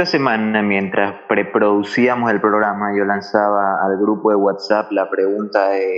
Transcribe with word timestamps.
esta 0.00 0.12
semana, 0.12 0.62
mientras 0.62 1.12
preproducíamos 1.28 2.30
el 2.30 2.40
programa, 2.40 2.96
yo 2.96 3.04
lanzaba 3.04 3.84
al 3.84 3.98
grupo 3.98 4.30
de 4.30 4.36
WhatsApp 4.36 4.90
la 4.92 5.10
pregunta 5.10 5.68
de 5.68 5.92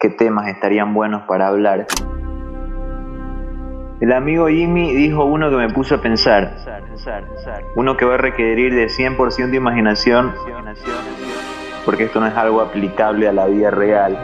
qué 0.00 0.08
temas 0.10 0.48
estarían 0.48 0.92
buenos 0.92 1.22
para 1.28 1.46
hablar. 1.46 1.86
El 4.00 4.12
amigo 4.12 4.48
Jimmy 4.48 4.92
dijo 4.92 5.24
uno 5.26 5.48
que 5.48 5.56
me 5.58 5.68
puso 5.68 5.94
a 5.94 6.02
pensar. 6.02 6.56
Uno 7.76 7.96
que 7.96 8.04
va 8.04 8.14
a 8.14 8.18
requerir 8.18 8.74
de 8.74 8.86
100% 8.86 9.50
de 9.50 9.56
imaginación, 9.56 10.32
porque 11.84 12.02
esto 12.06 12.18
no 12.18 12.26
es 12.26 12.34
algo 12.36 12.60
aplicable 12.60 13.28
a 13.28 13.32
la 13.32 13.46
vida 13.46 13.70
real. 13.70 14.18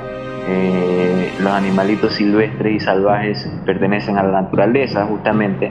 Eh, 0.48 1.32
los 1.39 1.52
animalitos 1.52 2.14
silvestres 2.14 2.75
y 2.75 2.80
salvajes 2.80 3.48
pertenecen 3.64 4.18
a 4.18 4.25
la 4.25 4.43
naturaleza, 4.43 5.07
justamente. 5.07 5.70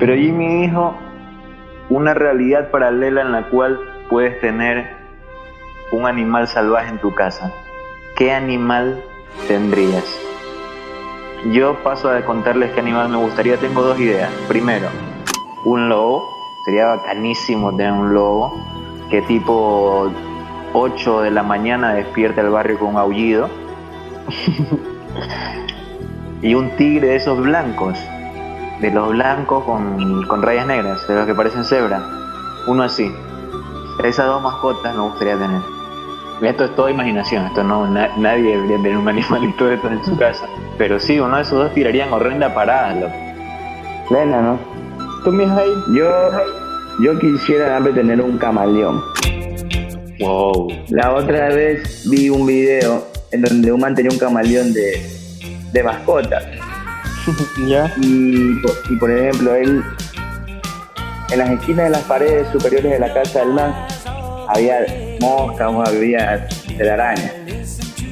Pero 0.00 0.16
Jimmy 0.16 0.62
dijo 0.62 0.94
una 1.90 2.14
realidad 2.14 2.70
paralela 2.70 3.22
en 3.22 3.32
la 3.32 3.48
cual 3.48 3.80
puedes 4.10 4.40
tener 4.40 4.96
un 5.92 6.06
animal 6.06 6.48
salvaje 6.48 6.90
en 6.90 6.98
tu 6.98 7.14
casa. 7.14 7.52
¿Qué 8.16 8.32
animal 8.32 9.02
tendrías? 9.46 10.04
Yo 11.52 11.76
paso 11.82 12.10
a 12.10 12.20
contarles 12.22 12.72
qué 12.72 12.80
animal 12.80 13.08
me 13.08 13.16
gustaría. 13.16 13.56
Tengo 13.56 13.82
dos 13.82 13.98
ideas. 13.98 14.30
Primero, 14.48 14.88
un 15.64 15.88
lobo. 15.88 16.28
Sería 16.64 16.86
bacanísimo 16.86 17.74
tener 17.74 17.92
un 17.92 18.12
lobo 18.12 18.52
que 19.08 19.22
tipo 19.22 20.12
8 20.74 21.22
de 21.22 21.30
la 21.30 21.42
mañana 21.42 21.94
despierta 21.94 22.42
el 22.42 22.50
barrio 22.50 22.78
con 22.78 22.90
un 22.90 22.96
aullido. 22.96 23.48
y 26.42 26.54
un 26.54 26.70
tigre 26.76 27.08
de 27.08 27.16
esos 27.16 27.40
blancos 27.40 27.98
de 28.80 28.90
los 28.90 29.10
blancos 29.10 29.64
con, 29.64 30.42
rayas 30.42 30.66
negras, 30.66 31.06
de 31.08 31.14
los 31.14 31.26
que 31.26 31.34
parecen 31.34 31.64
cebra. 31.64 32.02
Uno 32.66 32.82
así. 32.82 33.12
Esas 34.04 34.26
dos 34.26 34.42
mascotas 34.42 34.94
me 34.94 35.02
gustaría 35.02 35.36
tener. 35.36 35.60
Esto 36.42 36.64
es 36.64 36.76
toda 36.76 36.90
imaginación, 36.90 37.46
esto 37.46 37.64
no, 37.64 37.88
nadie 37.88 38.56
debería 38.56 38.76
tener 38.76 38.96
un 38.96 39.08
animalito 39.08 39.66
de 39.66 39.74
estos 39.74 39.90
en 39.90 40.04
su 40.04 40.16
casa. 40.16 40.46
Pero 40.76 41.00
sí, 41.00 41.18
uno 41.18 41.36
de 41.36 41.42
esos 41.42 41.58
dos 41.58 41.74
tirarían 41.74 42.12
horrenda 42.12 42.54
parada, 42.54 42.94
loco. 42.94 43.14
Lena, 44.10 44.40
¿no? 44.40 44.58
¿Tú, 45.24 45.30
ahí? 45.30 45.74
Yo, 45.92 46.08
yo 47.00 47.18
quisiera 47.18 47.82
tener 47.92 48.20
un 48.20 48.38
camaleón. 48.38 49.02
Wow. 50.20 50.68
La 50.90 51.12
otra 51.12 51.48
vez 51.48 52.08
vi 52.08 52.30
un 52.30 52.46
video 52.46 53.04
en 53.32 53.42
donde 53.42 53.72
un 53.72 53.80
man 53.80 53.94
tenía 53.94 54.12
un 54.12 54.18
camaleón 54.18 54.72
de, 54.72 55.02
de 55.72 55.82
mascota 55.82 56.40
Y, 57.96 58.96
por 58.98 59.10
ejemplo, 59.10 59.54
él, 59.54 59.82
en 61.30 61.38
las 61.38 61.50
esquinas 61.50 61.84
de 61.86 61.90
las 61.90 62.02
paredes 62.02 62.48
superiores 62.50 62.92
de 62.92 62.98
la 62.98 63.12
casa 63.12 63.40
del 63.40 63.48
man, 63.50 63.74
había 64.48 64.86
moscas 65.20 65.88
había 65.88 66.48
telarañas. 66.76 67.32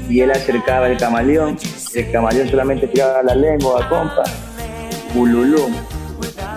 Y 0.09 0.21
él 0.21 0.31
acercaba 0.31 0.89
el 0.89 0.99
camaleón, 0.99 1.57
el 1.95 2.12
camaleón 2.12 2.49
solamente 2.49 2.87
tiraba 2.89 3.23
la 3.23 3.34
lengua, 3.34 3.89
compa, 3.89 4.23
bululum, 5.15 5.73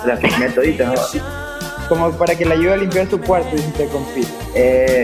las 0.05 0.19
toditas, 0.53 1.17
Como 1.87 2.11
para 2.11 2.35
que 2.35 2.45
le 2.45 2.53
ayude 2.53 2.73
a 2.73 2.77
limpiar 2.77 3.09
su 3.09 3.19
cuarto, 3.19 3.55
y 3.55 3.59
se 3.77 3.87
compite. 3.87 4.27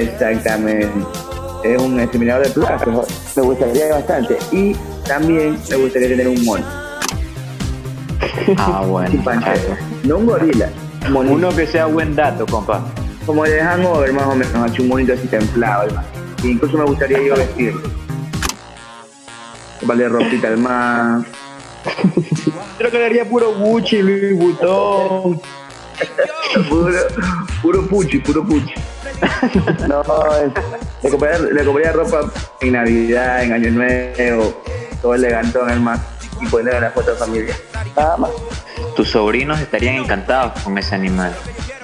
Exactamente. 0.02 0.92
Es 1.64 1.82
un 1.82 2.00
exterminador 2.00 2.46
de 2.46 2.52
plagas, 2.52 2.86
me 3.36 3.42
gustaría 3.42 3.90
bastante. 3.92 4.38
Y 4.52 4.76
también 5.08 5.58
me 5.70 5.76
gustaría 5.78 6.10
tener 6.10 6.28
un 6.28 6.46
mono. 6.46 6.85
Ah, 8.58 8.84
bueno. 8.88 9.24
no 10.04 10.18
un 10.18 10.26
gorila. 10.26 10.70
Uno 11.10 11.50
que 11.56 11.68
sea 11.68 11.86
buen 11.86 12.16
dato, 12.16 12.46
compa. 12.46 12.84
Como 13.26 13.44
de 13.44 13.60
Hangover, 13.62 14.14
más 14.14 14.26
o 14.26 14.36
menos, 14.36 14.72
hecho 14.72 14.84
un 14.84 14.90
monito 14.90 15.14
así 15.14 15.28
templado, 15.28 15.88
incluso 16.44 16.78
me 16.78 16.86
gustaría 16.86 17.22
yo 17.24 17.36
vestirlo. 17.36 17.82
Vale, 19.82 20.10
ropita 20.10 20.48
al 20.48 20.58
mar. 20.58 21.22
Creo 22.78 22.92
que 22.92 22.98
le 22.98 23.06
haría 23.06 23.28
puro 23.28 23.54
Gucci, 23.54 24.02
Louis 24.02 24.38
Vuitton. 24.38 25.42
puro, 26.70 26.92
puro 27.62 27.88
puchi, 27.88 28.20
puro 28.20 28.44
puchi. 28.44 28.74
no, 29.88 30.04
le 31.02 31.10
compraría, 31.10 31.40
le 31.40 31.66
compraría 31.66 31.92
ropa 31.94 32.32
en 32.62 32.74
Navidad, 32.74 33.44
en 33.44 33.54
Año 33.54 33.72
Nuevo, 33.72 34.62
todo 35.02 35.16
elegantón, 35.16 35.70
hermano 35.70 36.02
y 36.42 36.48
poner 36.48 36.76
una 36.76 36.90
foto 36.90 37.12
de 37.12 37.18
familia. 37.18 37.56
Nada 37.96 38.18
más. 38.18 38.32
Tus 38.96 39.10
sobrinos 39.10 39.60
estarían 39.60 39.96
encantados 39.96 40.62
con 40.64 40.78
ese 40.78 40.96
animal. 40.96 41.36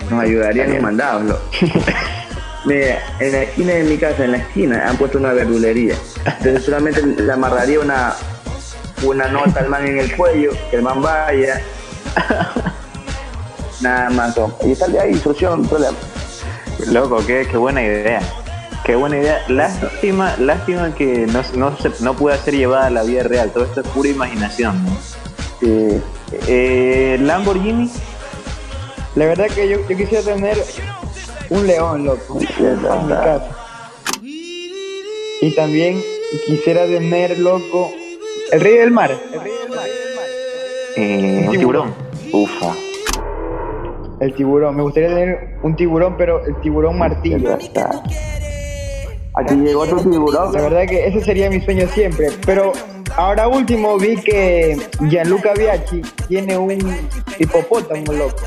Nos 0.10 0.22
ayudarían 0.22 0.72
en 0.74 0.82
mandarlo. 0.82 1.40
Mira, 2.66 3.00
en 3.20 3.32
la 3.32 3.42
esquina 3.44 3.74
de 3.74 3.84
mi 3.84 3.98
casa, 3.98 4.24
en 4.24 4.32
la 4.34 4.38
esquina, 4.38 4.88
han 4.88 4.98
puesto 4.98 5.18
una 5.18 5.34
verdulería. 5.34 5.96
Entonces 6.26 6.64
solamente 6.64 7.02
le 7.02 7.32
amarraría 7.32 7.80
una, 7.80 8.14
una 9.04 9.28
nota 9.30 9.62
al 9.62 9.70
man 9.70 9.88
en 9.88 9.98
el 9.98 10.16
cuello, 10.16 10.52
que 10.70 10.76
el 10.76 10.84
man 10.84 11.02
vaya. 11.02 11.62
Nada 13.82 14.10
más. 14.12 14.36
Y 14.64 14.76
sale 14.76 15.00
ahí, 15.00 15.16
solución, 15.16 15.68
problema. 15.68 15.98
Loco, 16.88 17.26
qué, 17.26 17.48
qué 17.50 17.58
buena 17.58 17.82
idea. 17.82 18.22
Qué 18.86 18.96
buena 18.96 19.18
idea. 19.18 19.44
Lástima, 19.48 20.36
lástima 20.38 20.94
que 20.94 21.28
no, 21.28 21.42
no, 21.56 21.78
se, 21.78 21.92
no 22.04 22.16
pueda 22.16 22.38
ser 22.38 22.56
llevada 22.56 22.88
a 22.88 22.90
la 22.92 23.04
vida 23.04 23.24
real. 23.24 23.52
Todo 23.52 23.66
esto 23.66 23.82
es 23.82 23.88
pura 23.88 24.10
imaginación. 24.10 24.84
¿no? 24.86 25.11
Eh, 25.62 27.18
Lamborghini. 27.22 27.90
La 29.16 29.26
verdad 29.26 29.48
que 29.48 29.68
yo, 29.68 29.78
yo 29.88 29.98
quisiera 29.98 30.24
tener 30.24 30.58
un 31.50 31.68
león, 31.68 32.06
loco, 32.06 32.40
en 32.40 33.08
mi 33.08 33.14
casa. 33.14 33.50
Y 35.42 35.56
también 35.56 36.02
quisiera 36.46 36.86
tener, 36.86 37.38
loco, 37.40 37.92
el 38.52 38.62
rey 38.62 38.78
del 38.78 38.92
mar. 38.92 39.12
El 39.12 39.42
rey 39.42 39.52
del 39.52 39.76
mar. 39.76 39.86
Eh, 40.96 41.46
un 41.50 41.58
tiburón. 41.58 41.94
Ufa. 42.32 42.74
El 44.20 44.34
tiburón. 44.34 44.76
Me 44.76 44.84
gustaría 44.84 45.10
tener 45.10 45.58
un 45.64 45.76
tiburón, 45.76 46.16
pero 46.18 46.46
el 46.46 46.56
tiburón 46.62 46.98
martillo. 46.98 47.58
Aquí 49.34 49.56
llegó 49.56 49.82
otro 49.82 50.00
tiburón. 50.00 50.54
La 50.54 50.62
verdad 50.62 50.86
que 50.88 51.08
ese 51.08 51.22
sería 51.22 51.50
mi 51.50 51.60
sueño 51.62 51.88
siempre. 51.88 52.28
Pero 52.46 52.72
ahora 53.22 53.48
último 53.48 53.98
vi 53.98 54.16
que 54.18 54.78
Gianluca 55.02 55.54
Biachi 55.54 56.02
tiene 56.28 56.58
un 56.58 56.72
hipopótamo 57.40 58.14
loco. 58.14 58.44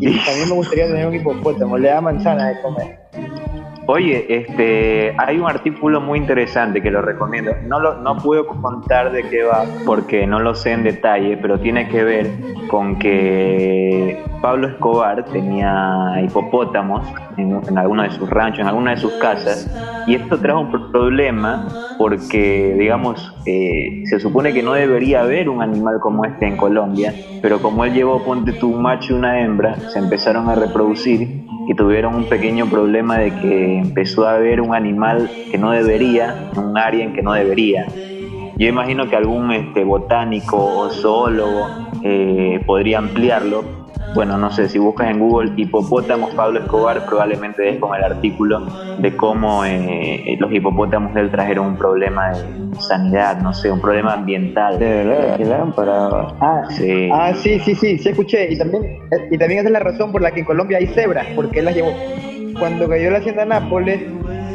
Y 0.00 0.18
también 0.24 0.48
me 0.48 0.54
gustaría 0.54 0.86
tener 0.86 1.06
un 1.06 1.14
hipopótamo. 1.14 1.76
Le 1.76 1.88
da 1.88 2.00
manzana 2.00 2.48
de 2.48 2.60
comer. 2.62 2.98
Oye, 3.86 4.26
este, 4.28 5.14
hay 5.18 5.38
un 5.38 5.48
artículo 5.48 6.00
muy 6.00 6.18
interesante 6.18 6.82
que 6.82 6.90
lo 6.90 7.02
recomiendo. 7.02 7.52
No, 7.66 7.80
lo, 7.80 7.96
no 7.96 8.16
puedo 8.16 8.46
contar 8.46 9.12
de 9.12 9.28
qué 9.28 9.42
va 9.44 9.64
porque 9.84 10.26
no 10.26 10.40
lo 10.40 10.54
sé 10.54 10.72
en 10.72 10.84
detalle, 10.84 11.36
pero 11.36 11.58
tiene 11.58 11.88
que 11.88 12.04
ver 12.04 12.30
con 12.68 12.98
que 12.98 14.22
Pablo 14.40 14.68
Escobar 14.68 15.24
tenía 15.24 16.20
hipopótamos 16.24 17.06
en, 17.36 17.60
en 17.68 17.78
alguno 17.78 18.02
de 18.02 18.10
sus 18.10 18.28
ranchos, 18.28 18.60
en 18.60 18.68
alguna 18.68 18.92
de 18.92 18.98
sus 18.98 19.12
casas, 19.14 19.68
y 20.06 20.14
esto 20.14 20.38
trajo 20.38 20.60
un 20.60 20.90
problema 20.92 21.66
porque, 21.98 22.74
digamos, 22.78 23.34
eh, 23.44 24.04
se 24.04 24.20
supone 24.20 24.52
que 24.52 24.62
no 24.62 24.72
debería 24.72 25.22
haber 25.22 25.48
un 25.48 25.62
animal 25.62 25.98
como 26.00 26.24
este 26.24 26.46
en 26.46 26.56
Colombia, 26.56 27.12
pero 27.42 27.60
como 27.60 27.84
él 27.84 27.92
llevó, 27.92 28.24
ponte 28.24 28.52
tu 28.52 28.70
macho 28.72 29.14
y 29.14 29.18
una 29.18 29.40
hembra, 29.40 29.74
se 29.74 29.98
empezaron 29.98 30.48
a 30.48 30.54
reproducir 30.54 31.44
y 31.68 31.74
tuvieron 31.74 32.14
un 32.14 32.24
pequeño 32.24 32.66
problema 32.66 33.18
de 33.18 33.34
que 33.34 33.78
empezó 33.78 34.26
a 34.26 34.36
haber 34.36 34.60
un 34.60 34.74
animal 34.74 35.28
que 35.50 35.58
no 35.58 35.72
debería, 35.72 36.50
en 36.56 36.64
un 36.64 36.78
área 36.78 37.04
en 37.04 37.12
que 37.12 37.22
no 37.22 37.32
debería. 37.32 37.86
Yo 38.56 38.66
imagino 38.66 39.08
que 39.08 39.16
algún 39.16 39.52
este, 39.52 39.84
botánico 39.84 40.56
o 40.56 40.90
zoólogo 40.90 41.66
eh, 42.02 42.62
podría 42.66 42.98
ampliarlo, 42.98 43.77
bueno, 44.14 44.38
no 44.38 44.50
sé, 44.50 44.68
si 44.68 44.78
buscas 44.78 45.10
en 45.10 45.18
Google 45.18 45.52
hipopótamos 45.56 46.34
Pablo 46.34 46.60
Escobar, 46.60 47.04
probablemente 47.04 47.62
des 47.62 47.78
con 47.78 47.94
el 47.94 48.02
artículo 48.02 48.66
de 48.96 49.16
cómo 49.16 49.64
eh, 49.64 50.36
los 50.38 50.52
hipopótamos 50.52 51.14
de 51.14 51.20
él 51.20 51.30
trajeron 51.30 51.66
un 51.66 51.76
problema 51.76 52.30
de 52.30 52.80
sanidad, 52.80 53.40
no 53.40 53.52
sé, 53.52 53.70
un 53.70 53.80
problema 53.80 54.14
ambiental. 54.14 54.78
De 54.78 55.04
verdad, 55.04 55.36
quedaron 55.36 55.72
para... 55.72 56.08
Ah, 56.40 56.62
sí. 56.70 57.10
Ah, 57.12 57.32
sí, 57.34 57.58
sí, 57.60 57.74
sí, 57.74 57.98
sí 57.98 58.08
escuché. 58.08 58.52
Y 58.52 58.58
también, 58.58 58.98
y 59.30 59.38
también 59.38 59.60
esa 59.60 59.68
es 59.68 59.72
la 59.72 59.80
razón 59.80 60.10
por 60.10 60.22
la 60.22 60.30
que 60.30 60.40
en 60.40 60.46
Colombia 60.46 60.78
hay 60.78 60.86
cebras, 60.88 61.26
porque 61.36 61.60
él 61.60 61.66
las 61.66 61.74
llevó. 61.74 61.92
Cuando 62.58 62.88
cayó 62.88 63.10
la 63.10 63.18
hacienda 63.18 63.44
Nápoles, 63.44 64.02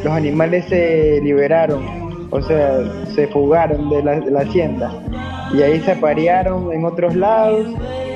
los 0.02 0.12
animales 0.12 0.66
se 0.66 1.20
liberaron, 1.22 1.82
o 2.30 2.42
sea, 2.42 2.80
se 3.14 3.28
fugaron 3.28 3.88
de 3.88 4.02
la, 4.02 4.20
de 4.20 4.30
la 4.30 4.40
hacienda. 4.40 4.92
Y 5.54 5.62
ahí 5.62 5.80
se 5.80 5.92
aparearon 5.92 6.72
en 6.72 6.84
otros 6.84 7.14
lados, 7.14 7.66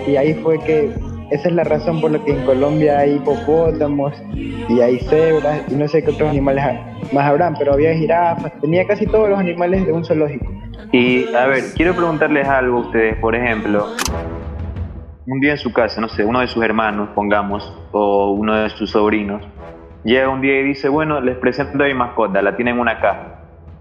y 0.07 0.17
ahí 0.17 0.35
fue 0.35 0.59
que 0.59 0.93
esa 1.31 1.49
es 1.49 1.55
la 1.55 1.65
razón 1.65 2.01
por 2.01 2.11
la 2.11 2.19
que 2.25 2.33
en 2.33 2.45
Colombia 2.45 2.99
hay 2.99 3.17
hipopótamos 3.17 4.15
y 4.35 4.81
hay 4.81 4.99
cebras 5.01 5.63
y 5.69 5.75
no 5.75 5.87
sé 5.87 6.03
qué 6.03 6.11
otros 6.11 6.31
animales 6.31 6.65
más 7.13 7.25
habrán, 7.27 7.55
pero 7.59 7.75
había 7.75 7.95
jirafas, 7.95 8.53
tenía 8.61 8.87
casi 8.87 9.07
todos 9.07 9.29
los 9.29 9.39
animales 9.39 9.85
de 9.87 9.93
un 9.93 10.05
zoológico. 10.05 10.47
Y 10.93 11.35
a 11.35 11.47
ver, 11.47 11.65
quiero 11.77 11.95
preguntarles 11.95 12.49
algo 12.49 12.79
a 12.79 12.81
ustedes, 12.81 13.17
por 13.17 13.35
ejemplo, 13.35 13.89
un 15.27 15.41
día 15.41 15.53
en 15.53 15.59
su 15.59 15.73
casa, 15.73 16.01
no 16.01 16.09
sé, 16.09 16.25
uno 16.25 16.41
de 16.41 16.47
sus 16.47 16.65
hermanos, 16.65 17.11
pongamos, 17.15 17.77
o 17.93 18.31
uno 18.33 18.55
de 18.55 18.71
sus 18.71 18.91
sobrinos, 18.91 19.43
llega 20.05 20.29
un 20.31 20.41
día 20.41 20.61
y 20.61 20.65
dice, 20.65 20.89
bueno, 20.89 21.21
les 21.21 21.37
presento 21.37 21.83
a 21.83 21.87
mi 21.87 21.95
mascota, 21.95 22.41
la 22.41 22.57
tienen 22.57 22.77
en 22.77 22.81
una 22.81 23.01
caja. 23.01 23.35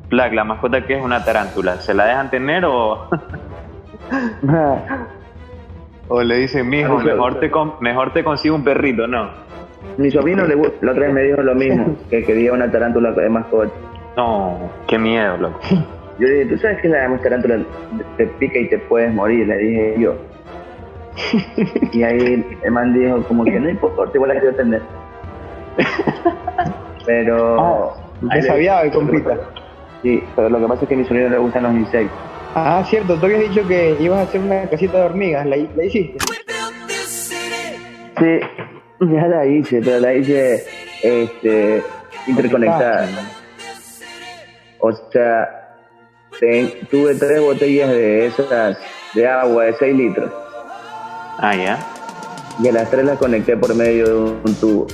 La 0.09 0.43
mascota 0.43 0.85
que 0.85 0.97
es 0.97 1.03
una 1.03 1.23
tarántula, 1.23 1.77
¿se 1.77 1.93
la 1.93 2.05
dejan 2.05 2.29
tener 2.29 2.65
o...? 2.65 3.09
o 6.07 6.23
le 6.23 6.35
dicen, 6.37 6.69
mijo, 6.69 6.97
mejor 6.99 7.39
te, 7.39 7.51
mejor 7.81 8.13
te 8.13 8.23
consigo 8.23 8.55
un 8.55 8.63
perrito, 8.63 9.07
no. 9.07 9.29
Mi 9.97 10.11
sobrino 10.11 10.45
le, 10.45 10.55
la 10.81 10.91
otra 10.91 11.05
vez 11.05 11.13
me 11.13 11.23
dijo 11.23 11.41
lo 11.41 11.55
mismo, 11.55 11.95
que 12.09 12.23
quería 12.23 12.53
una 12.53 12.71
tarántula 12.71 13.11
de 13.11 13.29
mascota. 13.29 13.71
No, 14.15 14.71
qué 14.87 14.97
miedo, 14.97 15.37
loco. 15.37 15.59
Yo 16.19 16.27
le 16.27 16.33
dije, 16.33 16.45
¿tú 16.55 16.57
sabes 16.57 16.81
que 16.81 16.87
la 16.89 17.17
tarántula 17.17 17.59
te 18.17 18.25
pica 18.25 18.57
y 18.57 18.69
te 18.69 18.79
puedes 18.79 19.13
morir? 19.13 19.47
Le 19.47 19.57
dije 19.57 19.95
yo. 19.99 20.15
y 21.91 22.03
ahí 22.03 22.45
el 22.63 22.71
man 22.71 22.93
dijo, 22.93 23.21
como 23.27 23.43
que 23.43 23.59
no 23.59 23.69
importa, 23.69 24.11
igual 24.13 24.33
la 24.33 24.39
quiero 24.39 24.55
atender. 24.55 24.81
Pero... 27.05 27.93
Ah, 28.29 28.41
sabía 28.41 28.81
el 28.81 28.91
compita. 28.91 29.37
Sí, 30.01 30.23
pero 30.35 30.49
lo 30.49 30.59
que 30.59 30.67
pasa 30.67 30.83
es 30.83 30.89
que 30.89 30.95
a 30.95 30.97
mi 30.97 31.05
sobrino 31.05 31.29
le 31.29 31.37
gustan 31.37 31.63
los 31.63 31.73
insectos. 31.73 32.17
Ah, 32.55 32.83
cierto, 32.89 33.17
tú 33.17 33.25
habías 33.25 33.49
dicho 33.49 33.67
que 33.67 33.95
ibas 33.99 34.19
a 34.19 34.21
hacer 34.23 34.41
una 34.41 34.69
casita 34.69 34.97
de 34.97 35.03
hormigas, 35.03 35.45
¿la, 35.45 35.57
la 35.57 35.83
hiciste? 35.83 36.17
Sí, 38.19 38.39
ya 38.99 39.27
la 39.27 39.45
hice, 39.45 39.81
pero 39.83 39.99
la 39.99 40.13
hice 40.13 40.65
este, 41.03 41.83
interconectada. 42.25 43.07
O 44.79 44.91
sea, 45.11 45.77
tuve 46.89 47.15
tres 47.15 47.41
botellas 47.41 47.89
de 47.89 48.27
esas 48.27 48.77
de 49.13 49.27
agua 49.27 49.65
de 49.65 49.73
6 49.73 49.95
litros. 49.95 50.31
Ah, 51.39 51.55
ya. 51.55 51.79
Y 52.61 52.67
a 52.67 52.71
las 52.71 52.89
tres 52.89 53.05
las 53.05 53.19
conecté 53.19 53.55
por 53.55 53.73
medio 53.75 54.07
de 54.07 54.13
un 54.13 54.55
tubo 54.59 54.87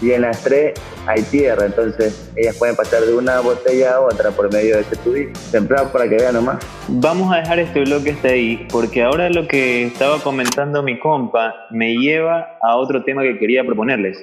y 0.00 0.12
en 0.12 0.22
las 0.22 0.42
tres 0.42 0.74
hay 1.06 1.22
tierra, 1.22 1.66
entonces 1.66 2.30
ellas 2.36 2.56
pueden 2.56 2.76
pasar 2.76 3.02
de 3.02 3.14
una 3.14 3.40
botella 3.40 3.94
a 3.94 4.00
otra 4.00 4.30
por 4.30 4.52
medio 4.52 4.76
de 4.76 4.82
ese 4.82 4.96
tubito, 4.96 5.38
templado 5.50 5.90
para 5.92 6.08
que 6.08 6.16
vean 6.16 6.34
nomás. 6.34 6.58
Vamos 6.88 7.32
a 7.32 7.38
dejar 7.38 7.58
este 7.58 7.84
bloque 7.84 8.10
hasta 8.10 8.28
ahí, 8.28 8.66
porque 8.70 9.02
ahora 9.02 9.30
lo 9.30 9.46
que 9.46 9.86
estaba 9.86 10.18
comentando 10.20 10.82
mi 10.82 10.98
compa 10.98 11.54
me 11.70 11.94
lleva 11.94 12.58
a 12.62 12.76
otro 12.76 13.02
tema 13.04 13.22
que 13.22 13.38
quería 13.38 13.64
proponerles. 13.64 14.18